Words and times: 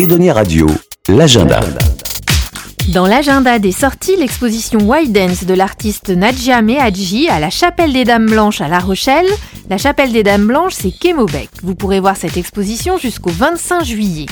Edonia 0.00 0.32
Radio, 0.32 0.66
l'agenda. 1.10 1.60
Dans 2.88 3.06
l'agenda 3.06 3.58
des 3.58 3.70
sorties, 3.70 4.16
l'exposition 4.16 4.78
White 4.78 5.12
Dance 5.12 5.44
de 5.44 5.52
l'artiste 5.52 6.08
Nadja 6.08 6.62
Mehaji 6.62 7.28
à 7.28 7.38
la 7.38 7.50
Chapelle 7.50 7.92
des 7.92 8.04
Dames 8.04 8.24
Blanches 8.24 8.62
à 8.62 8.68
La 8.68 8.78
Rochelle. 8.78 9.26
La 9.68 9.76
Chapelle 9.76 10.10
des 10.12 10.22
Dames 10.22 10.46
Blanches, 10.46 10.72
c'est 10.72 10.90
Kemobec. 10.90 11.50
Vous 11.62 11.74
pourrez 11.74 12.00
voir 12.00 12.16
cette 12.16 12.38
exposition 12.38 12.96
jusqu'au 12.96 13.28
25 13.28 13.84
juillet. 13.84 14.24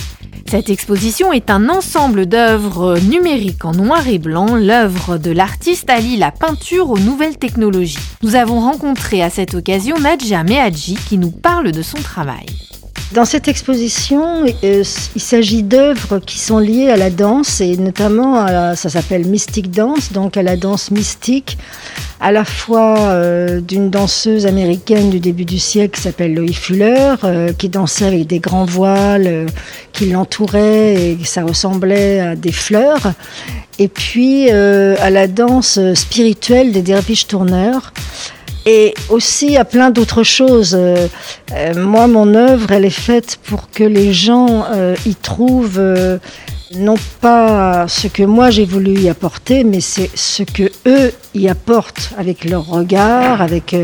Cette 0.47 0.71
exposition 0.71 1.35
est 1.35 1.51
un 1.51 1.69
ensemble 1.69 2.25
d'œuvres 2.25 2.99
numériques 3.01 3.67
en 3.67 3.73
noir 3.73 4.09
et 4.09 4.19
blanc. 4.19 4.57
L'œuvre 4.57 5.19
de 5.19 5.33
l'artiste 5.33 5.91
allie 5.91 6.17
la 6.17 6.31
peinture 6.31 6.89
aux 6.89 6.99
nouvelles 6.99 7.37
technologies. 7.37 7.99
Nous 8.23 8.37
avons 8.37 8.61
rencontré 8.61 9.23
à 9.23 9.29
cette 9.29 9.53
occasion 9.53 9.99
Nadja 9.99 10.45
Mehaji 10.45 10.95
qui 10.95 11.19
nous 11.19 11.31
parle 11.31 11.73
de 11.73 11.83
son 11.83 11.99
travail. 11.99 12.47
Dans 13.13 13.25
cette 13.25 13.49
exposition, 13.49 14.45
euh, 14.45 14.85
il 15.17 15.21
s'agit 15.21 15.63
d'œuvres 15.63 16.19
qui 16.19 16.39
sont 16.39 16.59
liées 16.59 16.91
à 16.91 16.97
la 16.97 17.09
danse 17.09 17.63
et 17.63 17.79
notamment 17.79 18.37
à 18.37 18.77
ça 18.77 18.91
s'appelle 18.91 19.27
Mystic 19.27 19.71
Dance, 19.71 20.13
donc 20.13 20.37
à 20.37 20.43
la 20.43 20.59
danse 20.59 20.91
mystique, 20.91 21.57
à 22.21 22.33
la 22.33 22.45
fois 22.45 22.99
euh, 22.99 23.63
d'une 23.63 23.89
danseuse 23.89 24.45
américaine 24.45 25.09
du 25.09 25.21
début 25.21 25.47
du 25.47 25.59
siècle 25.59 25.97
qui 25.97 26.03
s'appelle 26.03 26.35
Loïc 26.35 26.59
Fuller, 26.59 27.15
euh, 27.25 27.55
qui 27.55 27.71
dansait 27.71 28.05
avec 28.05 28.27
des 28.27 28.41
grands 28.41 28.67
voiles 28.67 29.47
qui 29.93 30.11
l'entouraient 30.11 30.95
et 30.95 31.19
ça 31.25 31.45
ressemblait 31.45 32.21
à 32.21 32.37
des 32.37 32.53
fleurs, 32.53 33.15
et 33.79 33.89
puis 33.89 34.51
à 34.51 35.09
la 35.09 35.29
danse 35.29 35.79
spirituelle 35.95 36.73
des 36.73 36.83
derviches 36.83 37.27
tourneurs 37.27 37.95
et 38.69 38.93
aussi 39.09 39.57
à 39.57 39.65
plein 39.65 39.91
d'autres 39.91 40.23
choses. 40.23 40.77
Euh, 40.79 41.09
euh, 41.55 41.73
moi, 41.75 42.07
mon 42.07 42.35
œuvre, 42.35 42.71
elle 42.71 42.85
est 42.85 42.91
faite 42.91 43.39
pour 43.45 43.71
que 43.71 43.83
les 43.83 44.13
gens 44.13 44.67
euh, 44.71 44.95
y 45.07 45.15
trouvent 45.15 46.19
non 46.77 46.97
pas 47.23 47.89
ce 47.89 48.09
que 48.09 48.23
moi 48.23 48.51
j'ai 48.51 48.67
voulu 48.67 48.93
y 49.01 49.09
apporter, 49.09 49.65
mais 49.65 49.81
c'est 49.81 50.11
ce 50.15 50.43
que 50.43 50.65
eux 50.87 51.15
y 51.35 51.49
apportent 51.49 52.11
avec 52.19 52.45
leur 52.45 52.67
regard, 52.67 53.41
avec 53.41 53.75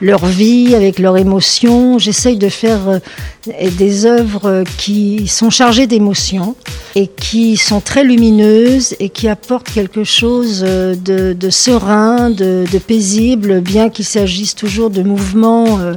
leur 0.00 0.26
vie, 0.26 0.74
avec 0.74 0.98
leur 0.98 1.16
émotion. 1.16 1.98
J'essaye 1.98 2.36
de 2.36 2.48
faire 2.48 3.00
des 3.46 4.06
œuvres 4.06 4.64
qui 4.76 5.26
sont 5.28 5.50
chargées 5.50 5.86
d'émotions 5.86 6.54
et 6.94 7.06
qui 7.06 7.56
sont 7.56 7.80
très 7.80 8.04
lumineuses 8.04 8.94
et 9.00 9.08
qui 9.08 9.28
apportent 9.28 9.70
quelque 9.70 10.04
chose 10.04 10.60
de, 10.60 11.50
serein, 11.50 12.30
de, 12.30 12.66
paisible, 12.86 13.60
bien 13.60 13.90
qu'il 13.90 14.04
s'agisse 14.04 14.54
toujours 14.54 14.90
de 14.90 15.02
mouvements 15.02 15.80
euh, 15.80 15.94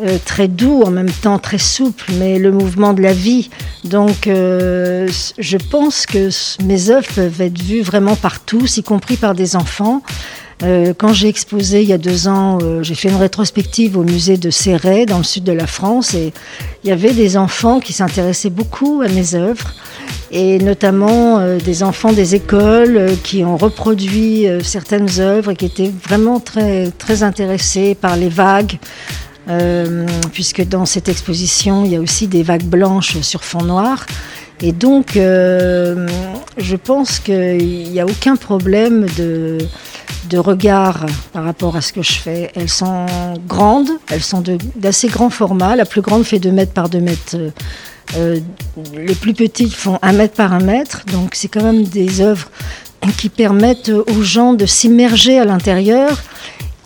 euh, 0.00 0.18
très 0.24 0.48
doux, 0.48 0.82
en 0.82 0.90
même 0.90 1.10
temps 1.10 1.38
très 1.38 1.58
souples, 1.58 2.12
mais 2.18 2.38
le 2.38 2.52
mouvement 2.52 2.94
de 2.94 3.02
la 3.02 3.12
vie. 3.12 3.50
Donc 3.84 4.26
euh, 4.26 5.08
je 5.38 5.56
pense 5.58 6.06
que 6.06 6.30
mes 6.62 6.90
œuvres 6.90 7.08
peuvent 7.14 7.40
être 7.40 7.60
vues 7.60 7.82
vraiment 7.82 8.16
par 8.16 8.40
tous, 8.40 8.78
y 8.78 8.82
compris 8.82 9.16
par 9.16 9.34
des 9.34 9.56
enfants. 9.56 10.02
Quand 10.60 11.12
j'ai 11.12 11.28
exposé 11.28 11.82
il 11.82 11.88
y 11.88 11.92
a 11.92 11.98
deux 11.98 12.28
ans, 12.28 12.58
j'ai 12.82 12.94
fait 12.94 13.08
une 13.08 13.16
rétrospective 13.16 13.96
au 13.96 14.04
musée 14.04 14.36
de 14.36 14.50
Céret, 14.50 15.06
dans 15.06 15.18
le 15.18 15.24
sud 15.24 15.44
de 15.44 15.52
la 15.52 15.66
France, 15.66 16.14
et 16.14 16.32
il 16.84 16.90
y 16.90 16.92
avait 16.92 17.14
des 17.14 17.36
enfants 17.36 17.80
qui 17.80 17.92
s'intéressaient 17.92 18.50
beaucoup 18.50 19.02
à 19.02 19.08
mes 19.08 19.34
œuvres 19.34 19.74
et 20.30 20.58
notamment 20.58 21.38
euh, 21.38 21.58
des 21.58 21.82
enfants 21.82 22.12
des 22.12 22.34
écoles 22.34 22.96
euh, 22.96 23.14
qui 23.22 23.44
ont 23.44 23.56
reproduit 23.56 24.46
euh, 24.46 24.62
certaines 24.62 25.18
œuvres 25.18 25.50
et 25.50 25.56
qui 25.56 25.66
étaient 25.66 25.90
vraiment 26.06 26.38
très, 26.38 26.90
très 26.90 27.22
intéressés 27.22 27.94
par 27.94 28.16
les 28.16 28.28
vagues. 28.28 28.78
puisque 30.32 30.62
dans 30.64 30.86
cette 30.86 31.08
exposition, 31.08 31.84
il 31.84 31.90
y 31.90 31.96
a 31.96 32.00
aussi 32.00 32.28
des 32.28 32.44
vagues 32.44 32.68
blanches 32.76 33.20
sur 33.22 33.42
fond 33.42 33.64
noir. 33.64 34.06
Et 34.62 34.70
donc, 34.70 35.14
je 35.16 36.76
pense 36.76 37.18
qu'il 37.18 37.90
n'y 37.90 37.98
a 37.98 38.06
aucun 38.06 38.36
problème 38.36 39.06
de, 39.18 39.58
de 40.28 40.38
regard 40.38 41.06
par 41.32 41.44
rapport 41.44 41.76
à 41.76 41.80
ce 41.80 41.92
que 41.92 42.02
je 42.02 42.12
fais. 42.12 42.50
Elles 42.54 42.68
sont 42.68 43.06
grandes, 43.46 43.90
elles 44.10 44.22
sont 44.22 44.42
d'assez 44.76 45.08
grand 45.08 45.30
format. 45.30 45.76
La 45.76 45.84
plus 45.84 46.00
grande 46.00 46.24
fait 46.24 46.38
2 46.38 46.50
mètres 46.50 46.72
par 46.72 46.88
2 46.88 47.00
mètres 47.00 47.36
euh, 48.16 48.40
les 48.96 49.14
plus 49.14 49.34
petites 49.34 49.72
font 49.72 49.98
un 50.02 50.12
mètre 50.12 50.34
par 50.34 50.52
un 50.52 50.60
mètre, 50.60 51.04
donc 51.12 51.34
c'est 51.34 51.48
quand 51.48 51.62
même 51.62 51.84
des 51.84 52.20
œuvres 52.20 52.50
qui 53.18 53.28
permettent 53.28 53.90
aux 53.90 54.22
gens 54.22 54.52
de 54.52 54.66
s'immerger 54.66 55.38
à 55.38 55.44
l'intérieur. 55.44 56.20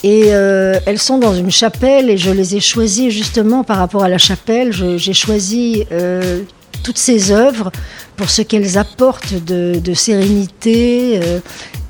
Et 0.03 0.25
euh, 0.29 0.79
elles 0.85 0.99
sont 0.99 1.19
dans 1.19 1.35
une 1.35 1.51
chapelle 1.51 2.11
et 2.11 2.19
je 2.19 2.31
les 2.31 2.57
ai 2.57 2.61
choisies 2.61 3.11
justement 3.11 3.65
par 3.65 3.79
rapport 3.79 4.05
à 4.05 4.09
la 4.09 4.19
chapelle. 4.19 4.71
J'ai 4.73 5.15
choisi 5.15 5.85
euh, 5.93 6.43
toutes 6.83 6.99
ces 6.99 7.31
œuvres 7.31 7.73
pour 8.17 8.29
ce 8.29 8.43
qu'elles 8.43 8.77
apportent 8.77 9.35
de 9.35 9.95
sérénité 9.95 11.21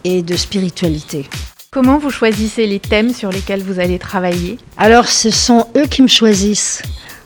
et 0.04 0.22
de 0.22 0.36
spiritualité. 0.36 1.26
Comment 1.70 1.98
vous 1.98 2.10
choisissez 2.10 2.66
les 2.66 2.78
thèmes 2.78 3.12
sur 3.12 3.30
lesquels 3.30 3.62
vous 3.62 3.80
allez 3.80 3.98
travailler? 3.98 4.58
Alors 4.76 5.08
ce 5.08 5.30
sont 5.30 5.66
eux 5.76 5.86
qui 5.86 6.02
me 6.02 6.08
choisissent. 6.08 6.82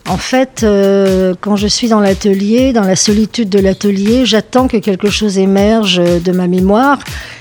En 0.09 0.17
fait, 0.17 0.63
euh, 0.63 1.35
quand 1.39 1.57
je 1.57 1.67
suis 1.67 1.89
dans 1.89 2.01
l'atelier, 2.01 2.73
dans 2.73 2.85
la 2.85 2.97
solitude 2.97 3.51
de 3.51 3.59
l'atelier, 3.59 4.25
j'attends 4.25 4.67
que 4.67 4.79
quelque 4.79 5.11
chose 5.11 5.37
émerge 5.37 5.97
de 5.97 6.33
ma 6.33 6.47
mémoire. 6.47 6.99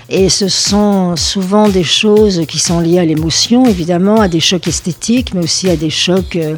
Et 0.09 0.28
ce 0.28 0.50
sont 0.50 1.16
souvent 1.16 1.70
des 1.70 1.86
choses 1.86 2.44
qui 2.46 2.59
sont 2.59 2.81
liées 2.81 3.00
à 3.00 3.06
l'émotion, 3.06 3.66
évidemment, 3.66 4.20
à 4.20 4.28
des 4.28 4.42
chocs 4.42 4.68
esthétiques, 4.68 5.34
mais 5.34 5.44
aussi 5.44 5.70
à 5.70 5.78
des 5.78 5.90
chocs, 5.90 6.36
euh, 6.36 6.58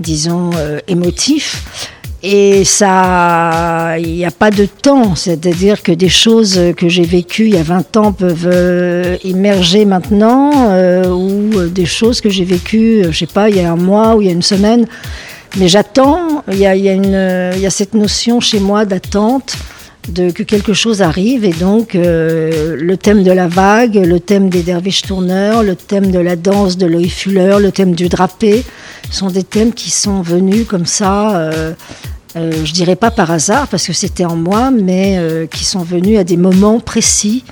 disons, 0.00 0.50
euh, 0.56 0.80
émotifs. 0.88 1.90
Et 2.26 2.64
ça, 2.64 3.98
il 3.98 4.14
n'y 4.14 4.24
a 4.24 4.30
pas 4.30 4.50
de 4.50 4.64
temps, 4.64 5.14
c'est-à-dire 5.14 5.82
que 5.82 5.92
des 5.92 6.08
choses 6.08 6.58
que 6.74 6.88
j'ai 6.88 7.04
vécues 7.04 7.48
il 7.48 7.54
y 7.54 7.58
a 7.58 7.62
20 7.62 7.98
ans 7.98 8.12
peuvent 8.12 9.18
émerger 9.22 9.84
maintenant, 9.84 10.50
ou 11.06 11.68
des 11.68 11.84
choses 11.84 12.22
que 12.22 12.30
j'ai 12.30 12.46
vécues, 12.46 13.04
je 13.10 13.18
sais 13.18 13.26
pas, 13.26 13.50
il 13.50 13.56
y 13.56 13.60
a 13.60 13.70
un 13.70 13.76
mois 13.76 14.16
ou 14.16 14.22
il 14.22 14.28
y 14.28 14.30
a 14.30 14.32
une 14.32 14.40
semaine. 14.40 14.86
Mais 15.56 15.68
j'attends, 15.68 16.42
il 16.50 16.58
y 16.58 16.66
a, 16.66 17.70
cette 17.70 17.94
notion 17.94 18.40
chez 18.40 18.58
moi 18.58 18.84
d'attente, 18.86 19.54
de 20.08 20.30
que 20.30 20.42
quelque 20.42 20.72
chose 20.72 21.00
arrive. 21.00 21.44
Et 21.44 21.52
donc, 21.52 21.94
euh, 21.94 22.74
le 22.76 22.96
thème 22.96 23.22
de 23.22 23.30
la 23.30 23.46
vague, 23.46 23.94
le 23.94 24.18
thème 24.18 24.48
des 24.48 24.62
derviches 24.62 25.02
tourneurs, 25.02 25.62
le 25.62 25.76
thème 25.76 26.10
de 26.10 26.18
la 26.18 26.36
danse 26.36 26.76
de 26.76 26.86
Loïc 26.86 27.12
Fuller, 27.12 27.58
le 27.60 27.70
thème 27.70 27.94
du 27.94 28.08
drapé, 28.08 28.64
sont 29.10 29.28
des 29.28 29.44
thèmes 29.44 29.72
qui 29.72 29.90
sont 29.90 30.22
venus 30.22 30.66
comme 30.66 30.86
ça. 30.86 31.50
Euh, 32.36 32.52
euh, 32.52 32.64
je 32.64 32.72
dirais 32.72 32.96
pas 32.96 33.10
par 33.10 33.30
hasard 33.30 33.68
parce 33.68 33.86
que 33.86 33.92
c'était 33.92 34.24
en 34.24 34.36
moi, 34.36 34.70
mais 34.70 35.18
qui 35.50 35.64
sont 35.64 35.82
venus 35.82 36.18
à 36.18 36.24
des 36.24 36.36
moments 36.36 36.80
précis 36.80 37.44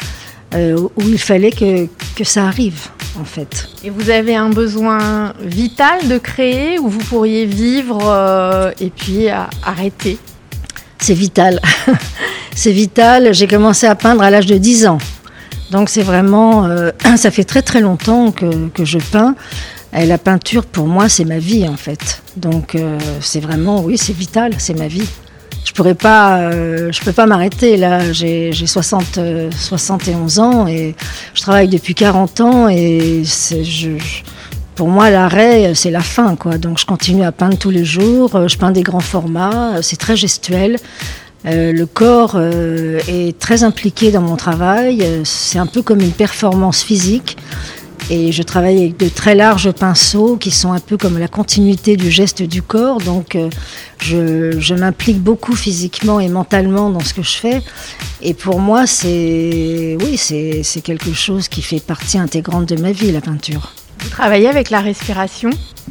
où 0.54 1.02
il 1.08 1.18
fallait 1.18 1.52
que, 1.52 1.86
que 2.14 2.24
ça 2.24 2.46
arrive 2.46 2.88
en 3.18 3.24
fait. 3.24 3.68
Et 3.84 3.90
vous 3.90 4.10
avez 4.10 4.34
un 4.34 4.50
besoin 4.50 5.32
vital 5.40 6.08
de 6.08 6.18
créer 6.18 6.78
ou 6.78 6.88
vous 6.88 7.00
pourriez 7.00 7.46
vivre 7.46 8.00
euh, 8.04 8.72
et 8.80 8.90
puis 8.90 9.28
arrêter? 9.28 10.18
C'est 10.98 11.14
vital. 11.14 11.60
c'est 12.54 12.72
vital. 12.72 13.34
J'ai 13.34 13.46
commencé 13.46 13.86
à 13.86 13.94
peindre 13.94 14.22
à 14.22 14.30
l'âge 14.30 14.46
de 14.46 14.56
10 14.56 14.86
ans. 14.86 14.98
Donc 15.70 15.88
c'est 15.88 16.02
vraiment, 16.02 16.66
euh, 16.66 16.90
ça 17.16 17.30
fait 17.30 17.44
très 17.44 17.62
très 17.62 17.80
longtemps 17.80 18.30
que, 18.30 18.68
que 18.68 18.84
je 18.84 18.98
peins. 18.98 19.34
La 19.92 20.18
peinture, 20.18 20.64
pour 20.64 20.86
moi, 20.86 21.08
c'est 21.08 21.24
ma 21.24 21.38
vie 21.38 21.68
en 21.68 21.76
fait. 21.76 22.22
Donc 22.36 22.74
euh, 22.74 22.98
c'est 23.20 23.40
vraiment, 23.40 23.82
oui, 23.82 23.98
c'est 23.98 24.14
vital, 24.14 24.54
c'est 24.58 24.78
ma 24.78 24.88
vie 24.88 25.08
je 25.64 25.72
pourrais 25.72 25.94
pas, 25.94 26.38
euh, 26.38 26.90
je 26.90 27.00
peux 27.02 27.12
pas 27.12 27.24
m'arrêter 27.24 27.76
là. 27.76 28.12
J'ai 28.12 28.52
60, 28.52 29.20
71 29.50 30.38
euh, 30.38 30.42
ans 30.42 30.66
et 30.66 30.94
je 31.34 31.40
travaille 31.40 31.68
depuis 31.68 31.94
40 31.94 32.40
ans 32.40 32.68
et 32.68 33.22
pour 34.74 34.88
moi 34.88 35.08
l'arrêt 35.08 35.72
c'est 35.74 35.90
la 35.90 36.00
fin 36.00 36.34
quoi. 36.36 36.58
Donc 36.58 36.78
je 36.78 36.84
continue 36.84 37.22
à 37.22 37.32
peindre 37.32 37.56
tous 37.56 37.70
les 37.70 37.84
jours. 37.84 38.48
Je 38.48 38.56
peins 38.58 38.72
des 38.72 38.82
grands 38.82 39.00
formats. 39.00 39.80
C'est 39.82 39.98
très 39.98 40.16
gestuel. 40.16 40.78
le 41.44 41.84
corps 41.84 42.38
est 42.38 43.38
très 43.38 43.62
impliqué 43.62 44.10
dans 44.10 44.22
mon 44.22 44.36
travail. 44.36 45.06
C'est 45.24 45.58
un 45.58 45.66
peu 45.66 45.82
comme 45.82 46.00
une 46.00 46.12
performance 46.12 46.82
physique. 46.82 47.38
Et 48.10 48.32
je 48.32 48.42
travaille 48.42 48.78
avec 48.78 48.96
de 48.98 49.08
très 49.08 49.34
larges 49.34 49.70
pinceaux 49.70 50.36
qui 50.36 50.50
sont 50.50 50.72
un 50.72 50.80
peu 50.80 50.96
comme 50.96 51.18
la 51.18 51.28
continuité 51.28 51.96
du 51.96 52.10
geste 52.10 52.42
du 52.42 52.62
corps. 52.62 52.98
Donc 52.98 53.36
euh, 53.36 53.48
je, 53.98 54.74
m'implique 54.74 55.20
beaucoup 55.20 55.54
physiquement 55.54 56.20
et 56.20 56.28
mentalement 56.28 56.90
dans 56.90 57.00
ce 57.00 57.14
que 57.14 57.22
je 57.22 57.36
fais. 57.36 57.62
Et 58.20 58.34
pour 58.34 58.60
moi, 58.60 58.86
c'est 58.86 59.96
oui, 60.00 60.16
c'est 60.16 60.80
quelque 60.82 61.12
chose 61.12 61.48
qui 61.48 61.62
fait 61.62 61.80
partie 61.80 62.18
intégrante 62.18 62.68
de 62.68 62.80
ma 62.80 62.92
vie, 62.92 63.12
la 63.12 63.20
peinture. 63.20 63.72
Vous 64.00 64.10
travaillez 64.10 64.48
avec 64.48 64.70
la 64.70 64.80
respiration? 64.80 65.50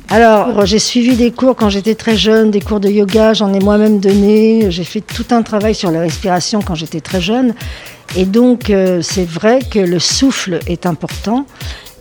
Alors, 0.09 0.65
j'ai 0.65 0.79
suivi 0.79 1.15
des 1.15 1.31
cours 1.31 1.55
quand 1.55 1.69
j'étais 1.69 1.95
très 1.95 2.17
jeune, 2.17 2.51
des 2.51 2.59
cours 2.59 2.81
de 2.81 2.89
yoga, 2.89 3.33
j'en 3.33 3.53
ai 3.53 3.59
moi-même 3.59 3.99
donné. 3.99 4.69
J'ai 4.69 4.83
fait 4.83 5.01
tout 5.01 5.25
un 5.31 5.41
travail 5.43 5.73
sur 5.73 5.91
la 5.91 6.01
respiration 6.01 6.61
quand 6.61 6.75
j'étais 6.75 6.99
très 6.99 7.21
jeune. 7.21 7.53
Et 8.17 8.25
donc, 8.25 8.69
euh, 8.69 9.01
c'est 9.01 9.27
vrai 9.27 9.59
que 9.69 9.79
le 9.79 9.99
souffle 9.99 10.59
est 10.67 10.85
important. 10.85 11.45